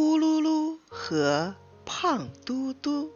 [0.00, 3.10] 呼噜噜和胖嘟嘟，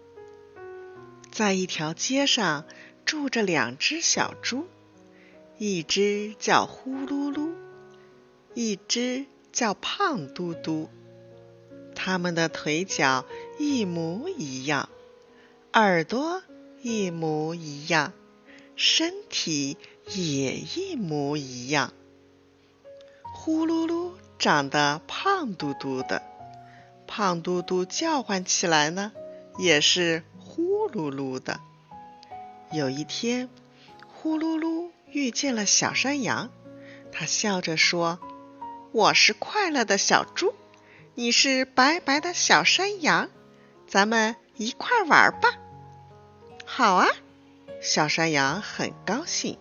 [1.30, 2.64] 在一条街上
[3.04, 4.66] 住着两只小猪，
[5.58, 7.52] 一只叫呼噜噜，
[8.54, 10.90] 一只叫胖嘟嘟。
[11.94, 13.26] 它们的腿脚
[13.60, 14.88] 一模一样，
[15.74, 16.42] 耳朵
[16.82, 18.12] 一模一样，
[18.74, 19.76] 身体
[20.16, 21.92] 也一模一样。
[23.32, 26.31] 呼噜噜长得胖嘟嘟的。
[27.14, 29.12] 胖嘟嘟叫唤起来呢，
[29.58, 31.60] 也是呼噜噜的。
[32.72, 33.50] 有一天，
[34.14, 36.48] 呼噜噜遇见了小山羊，
[37.12, 38.18] 他笑着说
[38.92, 40.54] ：“我是快乐的小猪，
[41.14, 43.28] 你是白白的小山羊，
[43.86, 45.50] 咱们一块玩吧。
[46.64, 47.08] ”“好啊！”
[47.82, 49.58] 小山羊很高兴。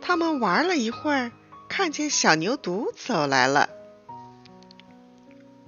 [0.00, 1.30] 他们玩了一会儿，
[1.68, 3.70] 看见小牛犊走来了。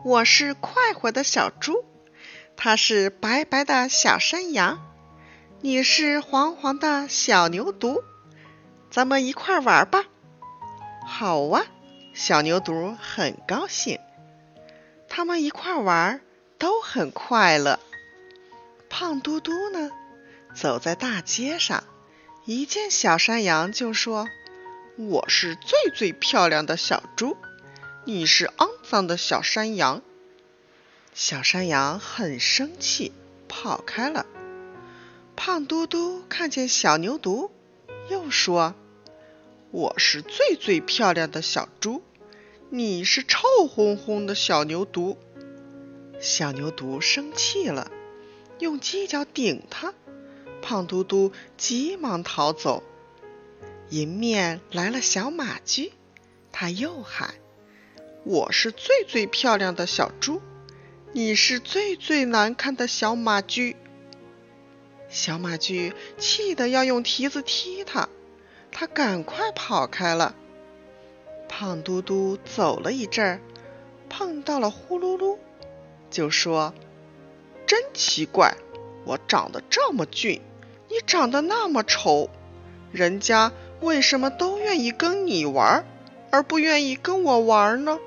[0.04, 1.82] 我是快活的小猪，
[2.58, 4.78] 它是白白的小山羊，
[5.62, 8.02] 你是黄黄的小牛犊，
[8.90, 10.04] 咱们一块玩吧。
[11.06, 11.64] 好啊，
[12.12, 13.98] 小牛犊很高兴，
[15.08, 16.20] 他们一块玩
[16.58, 17.80] 都很快乐。
[18.90, 19.90] 胖嘟嘟呢，
[20.54, 21.82] 走在大街上，
[22.44, 24.28] 一见小山羊就说
[25.00, 27.38] ：“我是最最漂亮的小猪。”
[28.06, 30.02] 你是肮脏的小山羊，
[31.14, 33.12] 小山羊很生气，
[33.48, 34.26] 跑开了。
[35.36, 37.50] 胖嘟嘟看见小牛犊，
[38.10, 38.74] 又说
[39.72, 42.02] ：“我是最最漂亮的小猪，
[42.68, 45.16] 你是臭烘烘的小牛犊。”
[46.20, 47.90] 小牛犊生气了，
[48.58, 49.94] 用犄角顶它。
[50.60, 52.82] 胖嘟嘟急忙逃走。
[53.88, 55.92] 迎面来了小马驹，
[56.52, 57.34] 他又喊。
[58.24, 60.40] 我是最最漂亮的小猪，
[61.12, 63.76] 你是最最难看的小马驹。
[65.10, 68.08] 小马驹气得要用蹄子踢他，
[68.72, 70.34] 他赶快跑开了。
[71.50, 73.40] 胖嘟嘟走了一阵儿，
[74.08, 75.36] 碰到了呼噜噜，
[76.10, 76.72] 就说
[77.68, 78.56] ：“真奇怪，
[79.04, 80.40] 我长得这么俊，
[80.88, 82.30] 你长得那么丑，
[82.90, 85.84] 人家为什么都愿意跟你玩，
[86.30, 87.98] 而不愿意跟我玩呢？”